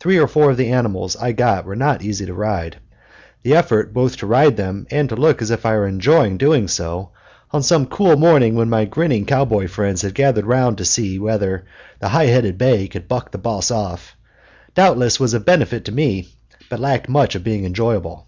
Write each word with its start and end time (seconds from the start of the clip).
Three 0.00 0.18
or 0.18 0.26
four 0.26 0.50
of 0.50 0.56
the 0.56 0.70
animals 0.72 1.14
I 1.14 1.30
got 1.30 1.64
were 1.64 1.76
not 1.76 2.02
easy 2.02 2.26
to 2.26 2.34
ride. 2.34 2.78
The 3.44 3.54
effort 3.54 3.94
both 3.94 4.16
to 4.16 4.26
ride 4.26 4.56
them 4.56 4.88
and 4.90 5.08
to 5.10 5.14
look 5.14 5.40
as 5.40 5.52
if 5.52 5.64
I 5.64 5.76
enjoyed 5.86 6.38
doing 6.38 6.66
so, 6.66 7.10
on 7.52 7.62
some 7.62 7.86
cool 7.86 8.16
morning 8.16 8.56
when 8.56 8.68
my 8.68 8.84
grinning 8.84 9.24
cowboy 9.26 9.68
friends 9.68 10.02
had 10.02 10.16
gathered 10.16 10.44
round 10.46 10.78
"to 10.78 10.84
see 10.84 11.20
whether 11.20 11.66
the 12.00 12.08
high 12.08 12.26
headed 12.26 12.58
bay 12.58 12.88
could 12.88 13.06
buck 13.06 13.30
the 13.30 13.38
boss 13.38 13.70
off," 13.70 14.16
doubtless 14.74 15.20
was 15.20 15.34
of 15.34 15.44
benefit 15.44 15.84
to 15.84 15.92
me, 15.92 16.30
but 16.68 16.80
lacked 16.80 17.08
much 17.08 17.36
of 17.36 17.44
being 17.44 17.64
enjoyable. 17.64 18.26